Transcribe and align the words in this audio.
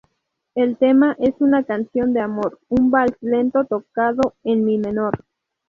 El 0.55 0.77
tema 0.77 1.15
es 1.19 1.35
una 1.41 1.63
canción 1.63 2.11
de 2.11 2.21
amor, 2.21 2.59
un 2.69 2.89
vals 2.89 3.15
lento 3.21 3.65
tocado 3.65 4.33
en 4.43 4.65
mi 4.65 4.79
menor. 4.79 5.25